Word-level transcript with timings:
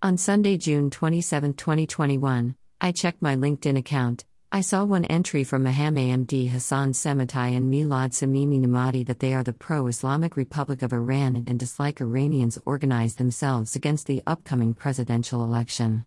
On 0.00 0.16
Sunday, 0.16 0.56
June 0.56 0.90
27, 0.90 1.54
2021, 1.54 2.54
I 2.80 2.92
checked 2.92 3.20
my 3.20 3.34
LinkedIn 3.34 3.76
account. 3.76 4.24
I 4.52 4.60
saw 4.60 4.84
one 4.84 5.04
entry 5.06 5.42
from 5.42 5.64
Mohammad 5.64 6.30
Hassan 6.30 6.92
Sematai 6.92 7.56
and 7.56 7.68
Milad 7.68 8.12
Samimi 8.12 8.60
Nemati 8.60 9.04
that 9.08 9.18
they 9.18 9.34
are 9.34 9.42
the 9.42 9.52
pro 9.52 9.88
Islamic 9.88 10.36
Republic 10.36 10.82
of 10.82 10.92
Iran 10.92 11.42
and 11.48 11.58
dislike 11.58 12.00
Iranians 12.00 12.60
organize 12.64 13.16
themselves 13.16 13.74
against 13.74 14.06
the 14.06 14.22
upcoming 14.24 14.72
presidential 14.72 15.42
election. 15.42 16.06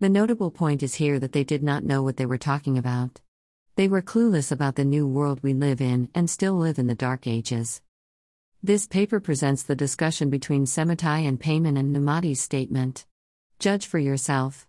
The 0.00 0.08
notable 0.08 0.50
point 0.50 0.82
is 0.82 0.96
here 0.96 1.20
that 1.20 1.30
they 1.30 1.44
did 1.44 1.62
not 1.62 1.84
know 1.84 2.02
what 2.02 2.16
they 2.16 2.26
were 2.26 2.38
talking 2.38 2.76
about. 2.76 3.20
They 3.76 3.86
were 3.86 4.02
clueless 4.02 4.50
about 4.50 4.74
the 4.74 4.84
new 4.84 5.06
world 5.06 5.44
we 5.44 5.54
live 5.54 5.80
in 5.80 6.08
and 6.12 6.28
still 6.28 6.54
live 6.54 6.80
in 6.80 6.88
the 6.88 6.96
dark 6.96 7.28
ages. 7.28 7.82
This 8.64 8.88
paper 8.88 9.20
presents 9.20 9.62
the 9.62 9.76
discussion 9.76 10.28
between 10.28 10.64
Sematai 10.64 11.24
and 11.24 11.38
Payman 11.38 11.78
and 11.78 11.94
Nemati's 11.94 12.40
statement. 12.40 13.06
Judge 13.58 13.86
for 13.86 13.98
yourself. 13.98 14.68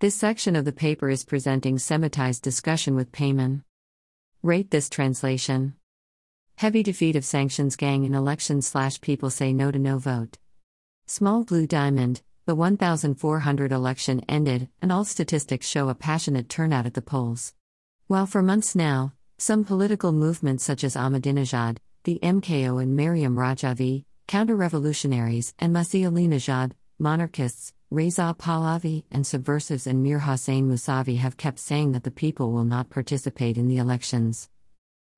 This 0.00 0.14
section 0.14 0.54
of 0.54 0.66
the 0.66 0.72
paper 0.72 1.08
is 1.08 1.24
presenting 1.24 1.78
Sematai's 1.78 2.40
discussion 2.40 2.94
with 2.94 3.10
Payman. 3.10 3.62
Rate 4.42 4.70
this 4.70 4.90
translation. 4.90 5.76
Heavy 6.56 6.82
defeat 6.82 7.16
of 7.16 7.24
sanctions 7.24 7.74
gang 7.74 8.04
in 8.04 8.14
election 8.14 8.60
slash 8.60 9.00
people 9.00 9.30
say 9.30 9.54
no 9.54 9.70
to 9.70 9.78
no 9.78 9.96
vote. 9.96 10.36
Small 11.06 11.42
blue 11.44 11.66
diamond, 11.66 12.20
the 12.44 12.54
1,400 12.54 13.72
election 13.72 14.22
ended, 14.28 14.68
and 14.82 14.92
all 14.92 15.06
statistics 15.06 15.66
show 15.66 15.88
a 15.88 15.94
passionate 15.94 16.50
turnout 16.50 16.84
at 16.84 16.92
the 16.92 17.00
polls. 17.00 17.54
While 18.08 18.26
for 18.26 18.42
months 18.42 18.76
now, 18.76 19.14
some 19.38 19.64
political 19.64 20.12
movements 20.12 20.64
such 20.64 20.84
as 20.84 20.96
Ahmadinejad, 20.96 21.78
the 22.04 22.18
MKO 22.22 22.82
and 22.82 22.94
Maryam 22.94 23.36
Rajavi, 23.36 24.04
counter 24.26 24.54
revolutionaries, 24.54 25.54
and 25.58 25.74
Masih 25.74 26.02
Alinejad, 26.02 26.72
monarchists, 27.02 27.74
Reza 27.90 28.34
Pahlavi, 28.38 29.04
and 29.10 29.26
subversives, 29.26 29.86
and 29.86 30.02
Mir 30.02 30.20
Hossein 30.20 30.68
Mousavi 30.68 31.18
have 31.18 31.36
kept 31.36 31.58
saying 31.58 31.92
that 31.92 32.04
the 32.04 32.10
people 32.10 32.52
will 32.52 32.64
not 32.64 32.88
participate 32.88 33.58
in 33.58 33.68
the 33.68 33.76
elections. 33.76 34.48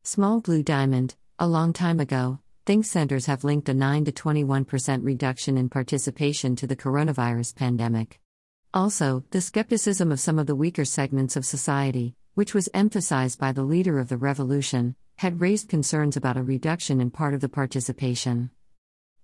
Small 0.02 0.40
Blue 0.40 0.62
Diamond, 0.62 1.14
a 1.38 1.46
long 1.46 1.72
time 1.72 2.00
ago, 2.00 2.40
think 2.66 2.84
centers 2.84 3.26
have 3.26 3.44
linked 3.44 3.68
a 3.68 3.74
9 3.74 4.06
to 4.06 4.12
21% 4.12 5.04
reduction 5.04 5.58
in 5.58 5.68
participation 5.68 6.56
to 6.56 6.66
the 6.66 6.76
coronavirus 6.76 7.54
pandemic. 7.54 8.18
Also, 8.72 9.22
the 9.30 9.40
skepticism 9.40 10.10
of 10.10 10.18
some 10.18 10.38
of 10.38 10.46
the 10.46 10.56
weaker 10.56 10.84
segments 10.84 11.36
of 11.36 11.44
society, 11.44 12.16
which 12.34 12.54
was 12.54 12.68
emphasized 12.74 13.38
by 13.38 13.52
the 13.52 13.62
leader 13.62 13.98
of 13.98 14.08
the 14.08 14.16
revolution, 14.16 14.96
had 15.18 15.40
raised 15.40 15.68
concerns 15.68 16.16
about 16.16 16.36
a 16.36 16.42
reduction 16.42 17.00
in 17.00 17.10
part 17.10 17.34
of 17.34 17.40
the 17.40 17.48
participation. 17.48 18.50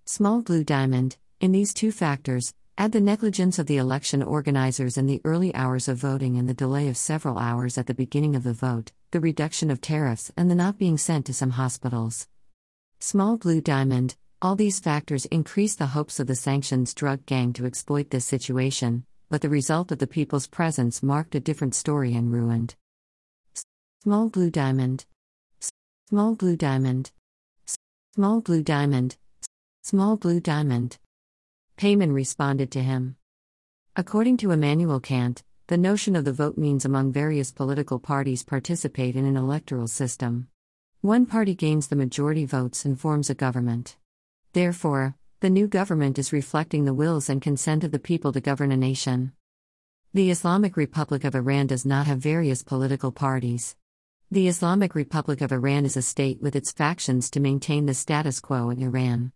Small 0.05 0.43
Blue 0.43 0.63
Diamond, 0.63 1.17
in 1.41 1.53
these 1.53 1.73
two 1.73 1.91
factors, 1.91 2.53
add 2.77 2.93
the 2.93 3.01
negligence 3.01 3.59
of 3.59 3.67
the 3.67 3.79
election 3.79 4.23
organizers 4.23 4.99
in 4.99 5.07
the 5.07 5.23
early 5.25 5.55
hours 5.55 5.89
of 5.89 5.97
voting 5.97 6.37
and 6.37 6.47
the 6.47 6.55
delay 6.55 6.87
of 6.87 6.99
several 6.99 7.39
hours 7.39 7.79
at 7.79 7.87
the 7.87 7.95
beginning 7.95 8.37
of 8.37 8.43
the 8.43 8.53
vote, 8.53 8.93
the 9.11 9.21
reduction 9.21 9.71
of 9.71 9.81
tariffs, 9.81 10.31
and 10.37 10.51
the 10.51 10.55
not 10.55 10.77
being 10.77 10.99
sent 10.99 11.25
to 11.25 11.33
some 11.33 11.51
hospitals. 11.51 12.29
Small 12.99 13.39
Blue 13.39 13.63
Diamond, 13.63 14.17
all 14.43 14.55
these 14.55 14.81
factors 14.81 15.25
increase 15.27 15.75
the 15.75 15.87
hopes 15.87 16.21
of 16.21 16.27
the 16.27 16.35
sanctions 16.35 16.93
drug 16.93 17.25
gang 17.25 17.55
to 17.55 17.65
exploit 17.65 18.11
this 18.11 18.27
situation, 18.27 19.05
but 19.31 19.41
the 19.41 19.49
result 19.49 19.91
of 19.91 19.99
the 19.99 20.07
people's 20.07 20.47
presence 20.47 21.03
marked 21.03 21.35
a 21.35 21.41
different 21.41 21.75
story 21.75 22.15
and 22.15 22.31
ruined. 22.31 22.75
Small 24.03 24.29
blue 24.29 24.51
diamond. 24.51 25.07
Small 26.11 26.35
blue 26.35 26.57
diamond. 26.57 27.13
Small 28.15 28.43
blue 28.43 28.63
diamond. 28.63 29.17
Small 29.83 30.17
blue 30.19 30.41
diamond. 30.41 30.99
Payman 31.81 32.13
responded 32.13 32.71
to 32.73 32.83
him. 32.83 33.17
According 33.97 34.37
to 34.39 34.51
Immanuel 34.51 35.01
Kant, 35.01 35.43
the 35.69 35.79
notion 35.79 36.15
of 36.15 36.27
the 36.27 36.33
vote 36.35 36.59
means 36.59 36.85
among 36.85 37.11
various 37.11 37.53
political 37.53 37.99
parties 37.99 38.43
participate 38.43 39.17
in 39.17 39.25
an 39.25 39.35
electoral 39.35 39.89
system. 39.89 40.49
One 41.01 41.25
party 41.25 41.55
gains 41.55 41.89
the 41.89 41.97
majority 41.97 42.45
votes 42.45 42.85
and 42.85 43.01
forms 43.01 43.31
a 43.31 43.35
government. 43.35 43.97
Therefore, 44.53 45.17
the 45.41 45.49
new 45.49 45.67
government 45.67 46.19
is 46.19 46.35
reflecting 46.35 46.85
the 46.85 46.93
wills 46.93 47.31
and 47.31 47.41
consent 47.41 47.83
of 47.83 47.93
the 47.93 47.99
people 47.99 48.31
to 48.35 48.43
govern 48.43 48.73
a 48.73 48.77
nation. 48.77 49.33
The 50.13 50.31
Islamic 50.31 50.77
Republic 50.77 51.25
of 51.25 51.35
Iran 51.35 51.67
does 51.67 51.87
not 51.87 52.07
have 52.07 52.19
various 52.19 52.63
political 52.63 53.11
parties. 53.11 53.75
The 54.31 54.49
Islamic 54.49 54.95
Republic 54.95 55.41
of 55.41 55.51
Iran 55.51 55.87
is 55.87 55.97
a 55.97 56.03
state 56.03 56.43
with 56.43 56.55
its 56.55 56.73
factions 56.73 57.31
to 57.31 57.41
maintain 57.41 57.87
the 57.87 57.95
status 57.95 58.39
quo 58.39 58.69
in 58.69 58.83
Iran. 58.83 59.33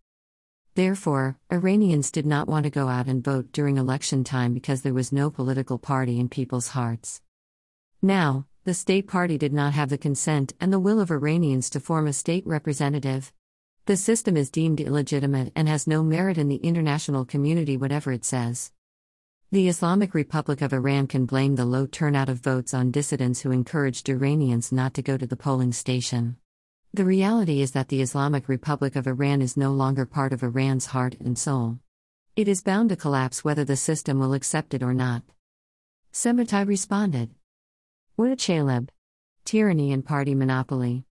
Therefore, 0.76 1.38
Iranians 1.52 2.10
did 2.10 2.26
not 2.26 2.48
want 2.48 2.64
to 2.64 2.70
go 2.70 2.88
out 2.88 3.06
and 3.06 3.22
vote 3.22 3.52
during 3.52 3.76
election 3.76 4.24
time 4.24 4.52
because 4.52 4.82
there 4.82 4.92
was 4.92 5.12
no 5.12 5.30
political 5.30 5.78
party 5.78 6.18
in 6.18 6.28
people's 6.28 6.68
hearts. 6.68 7.22
Now, 8.02 8.46
the 8.64 8.74
state 8.74 9.06
party 9.06 9.38
did 9.38 9.52
not 9.52 9.72
have 9.74 9.88
the 9.88 9.98
consent 9.98 10.52
and 10.60 10.72
the 10.72 10.80
will 10.80 10.98
of 10.98 11.12
Iranians 11.12 11.70
to 11.70 11.80
form 11.80 12.08
a 12.08 12.12
state 12.12 12.44
representative. 12.44 13.32
The 13.86 13.96
system 13.96 14.36
is 14.36 14.50
deemed 14.50 14.80
illegitimate 14.80 15.52
and 15.54 15.68
has 15.68 15.86
no 15.86 16.02
merit 16.02 16.38
in 16.38 16.48
the 16.48 16.56
international 16.56 17.24
community, 17.24 17.76
whatever 17.76 18.10
it 18.10 18.24
says. 18.24 18.72
The 19.52 19.68
Islamic 19.68 20.12
Republic 20.12 20.60
of 20.60 20.72
Iran 20.72 21.06
can 21.06 21.24
blame 21.24 21.54
the 21.54 21.66
low 21.66 21.86
turnout 21.86 22.28
of 22.28 22.40
votes 22.40 22.74
on 22.74 22.90
dissidents 22.90 23.42
who 23.42 23.52
encouraged 23.52 24.08
Iranians 24.08 24.72
not 24.72 24.94
to 24.94 25.02
go 25.02 25.16
to 25.16 25.26
the 25.26 25.36
polling 25.36 25.72
station. 25.72 26.36
The 26.94 27.04
reality 27.04 27.60
is 27.60 27.72
that 27.72 27.88
the 27.88 28.00
Islamic 28.00 28.48
Republic 28.48 28.94
of 28.94 29.08
Iran 29.08 29.42
is 29.42 29.56
no 29.56 29.72
longer 29.72 30.06
part 30.06 30.32
of 30.32 30.44
Iran's 30.44 30.86
heart 30.86 31.16
and 31.18 31.36
soul. 31.36 31.80
It 32.36 32.46
is 32.46 32.62
bound 32.62 32.90
to 32.90 32.94
collapse 32.94 33.42
whether 33.42 33.64
the 33.64 33.74
system 33.74 34.20
will 34.20 34.32
accept 34.32 34.74
it 34.74 34.82
or 34.84 34.94
not. 34.94 35.24
Sematai 36.12 36.64
responded. 36.64 37.30
What 38.14 38.30
a 38.30 38.36
chaleb. 38.36 38.90
Tyranny 39.44 39.92
and 39.92 40.06
party 40.06 40.36
monopoly. 40.36 41.02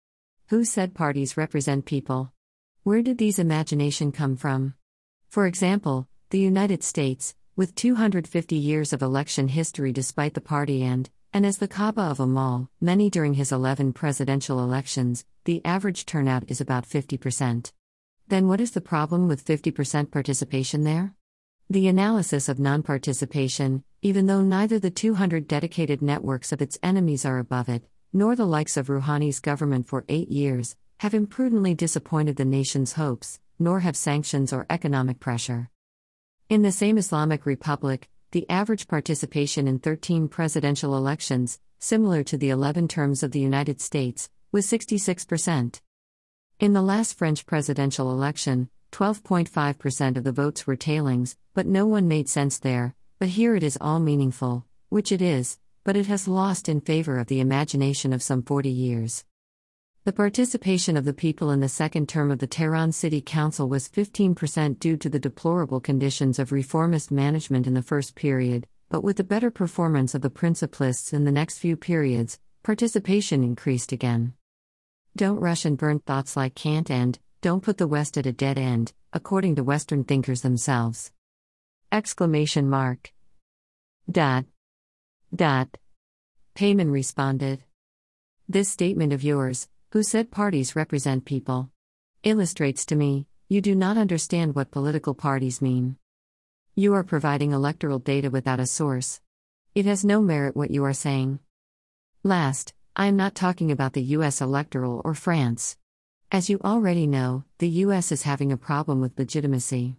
Who 0.47 0.63
said 0.63 0.93
parties 0.93 1.35
represent 1.35 1.83
people? 1.83 2.31
Where 2.83 3.01
did 3.01 3.17
these 3.17 3.37
imagination 3.37 4.13
come 4.13 4.37
from? 4.37 4.75
For 5.27 5.45
example, 5.45 6.07
the 6.29 6.39
United 6.39 6.81
States, 6.81 7.35
with 7.57 7.75
250 7.75 8.55
years 8.55 8.93
of 8.93 9.01
election 9.01 9.49
history 9.49 9.91
despite 9.91 10.33
the 10.33 10.39
party 10.39 10.81
and, 10.81 11.09
and 11.33 11.47
as 11.47 11.57
the 11.57 11.67
Kaaba 11.67 12.01
of 12.01 12.19
Amal, 12.19 12.69
many 12.79 13.09
during 13.09 13.33
his 13.33 13.51
11 13.51 13.93
presidential 13.93 14.59
elections, 14.59 15.25
the 15.45 15.65
average 15.65 16.05
turnout 16.05 16.43
is 16.47 16.61
about 16.61 16.87
50%. 16.87 17.71
Then 18.27 18.47
what 18.47 18.61
is 18.61 18.71
the 18.71 18.81
problem 18.81 19.27
with 19.27 19.43
50% 19.43 20.11
participation 20.11 20.83
there? 20.83 21.15
The 21.71 21.87
analysis 21.87 22.49
of 22.49 22.59
non 22.59 22.83
participation, 22.83 23.83
even 24.03 24.27
though 24.27 24.43
neither 24.43 24.77
the 24.77 24.91
200 24.91 25.47
dedicated 25.47 26.03
networks 26.03 26.51
of 26.51 26.61
its 26.61 26.77
enemies 26.83 27.25
are 27.25 27.39
above 27.39 27.67
it, 27.67 27.83
nor 28.13 28.35
the 28.35 28.45
likes 28.45 28.77
of 28.77 28.87
Rouhani's 28.87 29.39
government 29.39 29.87
for 29.87 30.05
eight 30.07 30.29
years, 30.29 30.75
have 30.99 31.13
imprudently 31.15 31.75
disappointed 31.75 32.35
the 32.35 32.45
nation's 32.45 32.93
hopes, 32.93 33.39
nor 33.57 33.79
have 33.79 33.97
sanctions 33.97 34.53
or 34.53 34.67
economic 34.69 35.19
pressure. 35.19 35.71
In 36.47 36.61
the 36.61 36.71
same 36.71 36.99
Islamic 36.99 37.47
Republic, 37.47 38.07
the 38.33 38.49
average 38.49 38.87
participation 38.87 39.67
in 39.67 39.77
13 39.77 40.27
presidential 40.27 40.97
elections, 40.97 41.59
similar 41.77 42.23
to 42.23 42.35
the 42.35 42.49
11 42.49 42.87
terms 42.87 43.21
of 43.21 43.31
the 43.31 43.39
United 43.39 43.79
States, 43.79 44.27
was 44.51 44.65
66%. 44.65 45.79
In 46.59 46.73
the 46.73 46.81
last 46.81 47.15
French 47.15 47.45
presidential 47.45 48.11
election, 48.11 48.69
12.5% 48.91 50.17
of 50.17 50.23
the 50.23 50.31
votes 50.31 50.65
were 50.65 50.75
tailings, 50.75 51.37
but 51.53 51.67
no 51.67 51.85
one 51.85 52.07
made 52.07 52.27
sense 52.27 52.57
there. 52.57 52.95
But 53.19 53.29
here 53.29 53.55
it 53.55 53.61
is 53.61 53.77
all 53.79 53.99
meaningful, 53.99 54.65
which 54.89 55.11
it 55.11 55.21
is, 55.21 55.59
but 55.83 55.95
it 55.95 56.07
has 56.07 56.27
lost 56.27 56.67
in 56.67 56.81
favor 56.81 57.19
of 57.19 57.27
the 57.27 57.39
imagination 57.39 58.13
of 58.13 58.23
some 58.23 58.41
40 58.41 58.67
years. 58.69 59.25
The 60.05 60.11
participation 60.11 60.97
of 60.97 61.05
the 61.05 61.13
people 61.13 61.49
in 61.49 61.61
the 61.61 61.69
second 61.69 62.09
term 62.09 62.29
of 62.29 62.39
the 62.39 62.47
Tehran 62.47 62.91
City 62.91 63.21
Council 63.21 63.69
was 63.69 63.87
15% 63.87 64.77
due 64.77 64.97
to 64.97 65.09
the 65.09 65.17
deplorable 65.17 65.79
conditions 65.79 66.39
of 66.39 66.51
reformist 66.51 67.09
management 67.09 67.67
in 67.67 67.73
the 67.73 67.81
first 67.81 68.13
period, 68.13 68.67
but 68.89 69.01
with 69.01 69.15
the 69.15 69.23
better 69.23 69.49
performance 69.49 70.13
of 70.13 70.21
the 70.21 70.29
principalists 70.29 71.13
in 71.13 71.23
the 71.23 71.31
next 71.31 71.57
few 71.57 71.77
periods, 71.77 72.37
participation 72.63 73.45
increased 73.45 73.93
again. 73.93 74.33
Don't 75.15 75.39
rush 75.39 75.63
and 75.63 75.77
burn 75.77 75.99
thoughts 75.99 76.35
like 76.35 76.53
Kant 76.53 76.91
and 76.91 77.17
don't 77.39 77.63
put 77.63 77.77
the 77.77 77.87
West 77.87 78.17
at 78.17 78.25
a 78.25 78.33
dead 78.33 78.57
end, 78.57 78.91
according 79.13 79.55
to 79.55 79.63
Western 79.63 80.03
thinkers 80.03 80.41
themselves. 80.41 81.13
Exclamation 81.93 82.69
mark. 82.69 83.13
Dot. 84.11 84.43
Dot. 85.33 85.77
Payman 86.55 86.91
responded. 86.91 87.63
This 88.49 88.67
statement 88.67 89.13
of 89.13 89.23
yours, 89.23 89.69
who 89.93 90.01
said 90.01 90.31
parties 90.31 90.75
represent 90.75 91.23
people, 91.23 91.69
illustrates 92.23 92.83
to 92.83 92.95
me 92.95 93.27
you 93.47 93.61
do 93.61 93.75
not 93.75 93.95
understand 93.95 94.55
what 94.55 94.71
political 94.71 95.13
parties 95.13 95.61
mean. 95.61 95.95
You 96.73 96.95
are 96.95 97.03
providing 97.03 97.51
electoral 97.51 97.99
data 97.99 98.31
without 98.31 98.59
a 98.59 98.65
source. 98.65 99.21
It 99.75 99.85
has 99.85 100.03
no 100.03 100.19
merit 100.19 100.57
what 100.57 100.71
you 100.71 100.83
are 100.83 100.93
saying. 100.93 101.37
Last, 102.23 102.73
I 102.95 103.05
am 103.05 103.15
not 103.15 103.35
talking 103.35 103.69
about 103.69 103.93
the 103.93 104.01
US 104.17 104.41
electoral 104.41 104.99
or 105.05 105.13
France. 105.13 105.77
As 106.31 106.49
you 106.49 106.59
already 106.63 107.05
know, 107.05 107.43
the 107.59 107.69
US 107.85 108.11
is 108.11 108.23
having 108.23 108.51
a 108.51 108.57
problem 108.57 108.99
with 108.99 109.19
legitimacy. 109.19 109.97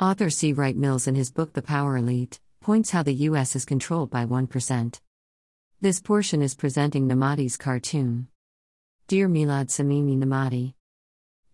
Author 0.00 0.30
C. 0.30 0.52
Wright 0.52 0.76
Mills, 0.76 1.06
in 1.06 1.14
his 1.14 1.30
book 1.30 1.52
The 1.52 1.62
Power 1.62 1.96
Elite, 1.96 2.40
points 2.60 2.90
how 2.90 3.04
the 3.04 3.14
U.S. 3.30 3.54
is 3.54 3.64
controlled 3.64 4.10
by 4.10 4.26
1%. 4.26 5.00
This 5.80 6.00
portion 6.00 6.42
is 6.42 6.56
presenting 6.56 7.06
Nemati's 7.06 7.56
cartoon. 7.56 8.26
Dear 9.08 9.26
Milad 9.26 9.68
Samimi 9.68 10.18
Nemati, 10.18 10.74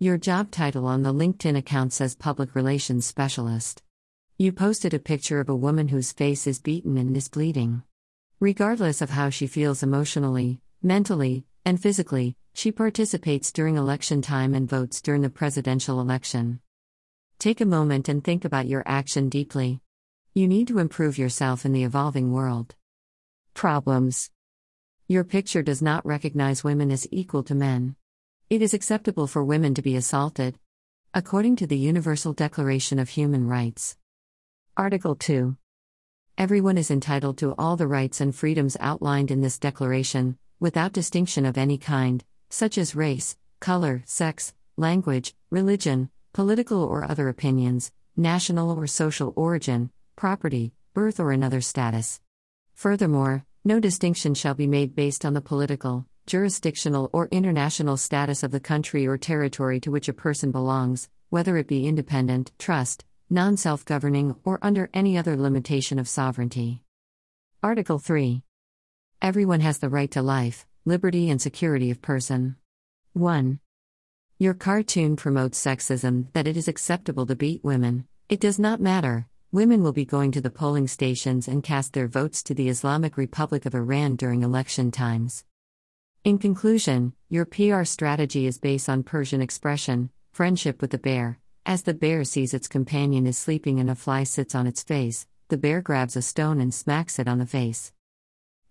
Your 0.01 0.19
job 0.19 0.51
title 0.51 0.87
on 0.87 1.05
the 1.05 1.15
LinkedIn 1.15 1.57
account 1.57 1.93
says 1.93 2.17
Public 2.17 2.57
Relations 2.57 3.07
Specialist. 3.07 3.81
You 4.37 4.51
posted 4.51 4.93
a 4.93 4.99
picture 4.99 5.39
of 5.39 5.49
a 5.49 5.55
woman 5.55 5.87
whose 5.87 6.11
face 6.11 6.49
is 6.49 6.59
beaten 6.59 6.99
and 6.99 7.17
is 7.17 7.29
bleeding. 7.29 7.85
Regardless 8.41 9.01
of 9.01 9.11
how 9.11 9.31
she 9.31 9.47
feels 9.47 9.85
emotionally, 9.85 10.63
mentally, 10.83 11.45
and 11.65 11.81
physically, 11.81 12.35
she 12.55 12.73
participates 12.73 13.53
during 13.53 13.77
election 13.77 14.21
time 14.21 14.53
and 14.53 14.69
votes 14.69 15.01
during 15.01 15.23
the 15.23 15.31
presidential 15.31 16.01
election. 16.01 16.59
Take 17.39 17.61
a 17.61 17.67
moment 17.67 18.09
and 18.09 18.25
think 18.25 18.45
about 18.45 18.67
your 18.67 18.83
action 18.85 19.29
deeply. 19.29 19.81
You 20.35 20.49
need 20.49 20.67
to 20.67 20.81
improve 20.81 21.19
yourself 21.19 21.65
in 21.65 21.71
the 21.71 21.85
evolving 21.85 22.33
world. 22.33 22.75
Problems 23.55 24.33
Your 25.07 25.23
picture 25.23 25.63
does 25.63 25.83
not 25.83 26.07
recognize 26.07 26.65
women 26.65 26.91
as 26.91 27.07
equal 27.11 27.43
to 27.43 27.55
men. 27.55 27.95
It 28.49 28.63
is 28.63 28.73
acceptable 28.73 29.27
for 29.27 29.45
women 29.45 29.75
to 29.75 29.83
be 29.83 29.97
assaulted. 29.97 30.59
According 31.13 31.57
to 31.57 31.67
the 31.67 31.77
Universal 31.77 32.33
Declaration 32.33 32.99
of 32.99 33.11
Human 33.11 33.47
Rights. 33.47 33.99
Article 34.79 35.15
2. 35.15 35.59
Everyone 36.39 36.79
is 36.79 36.91
entitled 36.91 37.37
to 37.37 37.55
all 37.59 37.77
the 37.77 37.87
rights 37.87 38.23
and 38.23 38.35
freedoms 38.35 38.79
outlined 38.81 39.31
in 39.31 39.43
this 39.43 39.59
declaration, 39.59 40.39
without 40.59 40.95
distinction 40.95 41.45
of 41.45 41.59
any 41.59 41.77
kind, 41.77 42.25
such 42.49 42.79
as 42.79 42.97
race, 42.97 43.37
color, 43.61 44.03
sex, 44.07 44.55
language, 44.79 45.35
religion, 45.51 46.09
political 46.33 46.83
or 46.83 47.05
other 47.05 47.29
opinions, 47.29 47.93
national 48.17 48.71
or 48.71 48.87
social 48.87 49.35
origin, 49.37 49.91
property, 50.17 50.73
birth, 50.95 51.21
or 51.21 51.31
another 51.31 51.61
status. 51.61 52.23
Furthermore, 52.73 53.45
no 53.65 53.81
distinction 53.81 54.35
shall 54.35 54.55
be 54.55 54.67
made 54.67 54.95
based 54.95 55.25
on 55.25 55.33
the 55.33 55.41
political, 55.41 56.07
jurisdictional, 56.27 57.09
or 57.15 57.29
international 57.31 57.97
status 57.97 58.43
of 58.43 58.51
the 58.51 58.61
country 58.61 59.07
or 59.07 59.17
territory 59.17 59.81
to 59.81 59.91
which 59.91 60.09
a 60.09 60.13
person 60.13 60.51
belongs, 60.51 61.09
whether 61.31 61.57
it 61.57 61.67
be 61.67 61.87
independent, 61.87 62.53
trust, 62.59 63.07
non 63.31 63.57
self 63.57 63.85
governing, 63.87 64.37
or 64.45 64.59
under 64.61 64.91
any 64.93 65.17
other 65.17 65.37
limitation 65.37 65.99
of 65.99 66.09
sovereignty. 66.09 66.83
Article 67.63 67.99
3. 67.99 68.43
Everyone 69.23 69.61
has 69.61 69.79
the 69.79 69.89
right 69.89 70.11
to 70.11 70.21
life, 70.21 70.67
liberty, 70.85 71.31
and 71.31 71.41
security 71.41 71.91
of 71.91 72.03
person. 72.03 72.57
1. 73.15 73.59
Your 74.39 74.53
cartoon 74.53 75.17
promotes 75.17 75.65
sexism 75.65 76.27
that 76.35 76.47
it 76.47 76.59
is 76.59 76.69
acceptable 76.69 77.25
to 77.25 77.35
beat 77.35 77.65
women. 77.65 78.07
It 78.29 78.41
does 78.41 78.59
not 78.59 78.81
matter. 78.81 79.27
Women 79.55 79.85
will 79.85 79.93
be 79.93 80.05
going 80.05 80.33
to 80.33 80.41
the 80.41 80.51
polling 80.51 80.89
stations 80.89 81.47
and 81.47 81.63
cast 81.63 81.93
their 81.93 82.09
votes 82.09 82.43
to 82.43 82.55
the 82.55 82.69
Islamic 82.69 83.17
Republic 83.17 83.65
of 83.65 83.73
Iran 83.73 84.17
during 84.17 84.43
election 84.43 84.91
times. 84.91 85.45
In 86.25 86.39
conclusion, 86.39 87.13
your 87.29 87.45
PR 87.45 87.85
strategy 87.85 88.49
is 88.49 88.59
based 88.59 88.89
on 88.89 89.05
Persian 89.05 89.41
expression, 89.41 90.11
friendship 90.33 90.81
with 90.83 90.91
the 90.91 90.99
bear, 90.99 91.39
as 91.65 91.85
the 91.85 91.95
bear 91.95 92.25
sees 92.25 92.53
its 92.53 92.67
companion 92.67 93.29
is 93.29 93.39
sleeping 93.39 93.79
and 93.79 93.89
a 93.89 93.95
fly 93.95 94.25
sits 94.25 94.57
on 94.57 94.67
its 94.67 94.83
face, 94.83 95.29
the 95.51 95.57
bear 95.57 95.81
grabs 95.81 96.17
a 96.17 96.23
stone 96.23 96.61
and 96.61 96.75
smacks 96.75 97.21
it 97.21 97.29
on 97.29 97.39
the 97.39 97.47
face. 97.47 97.93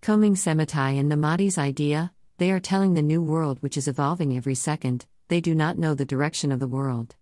Combing 0.01 0.35
Sematai 0.35 0.99
and 0.99 1.09
Nemati's 1.09 1.57
idea, 1.57 2.11
they 2.39 2.51
are 2.51 2.59
telling 2.59 2.93
the 2.93 3.01
new 3.01 3.21
world 3.21 3.57
which 3.61 3.77
is 3.77 3.87
evolving 3.87 4.35
every 4.35 4.55
second, 4.55 5.05
they 5.29 5.39
do 5.39 5.55
not 5.55 5.77
know 5.77 5.93
the 5.93 6.03
direction 6.03 6.51
of 6.51 6.59
the 6.59 6.67
world. 6.67 7.15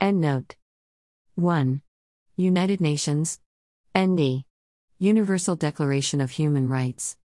End 0.00 0.20
note 0.20 0.54
1. 1.34 1.82
United 2.38 2.82
Nations. 2.82 3.40
ND. 3.96 4.44
Universal 4.98 5.56
Declaration 5.56 6.20
of 6.20 6.32
Human 6.32 6.68
Rights. 6.68 7.16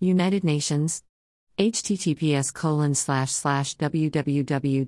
United 0.00 0.42
Nations 0.42 1.02
https 1.58 2.52
colon 2.52 2.94
slash 2.94 3.30
slash 3.30 3.76
www.un.org 3.76 4.86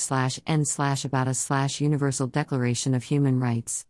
slash 0.00 0.38
n 0.46 0.64
slash 0.66 1.04
about 1.06 1.28
a 1.28 1.34
slash 1.34 1.80
universal 1.80 2.26
declaration 2.26 2.94
of 2.94 3.04
human 3.04 3.40
rights 3.40 3.86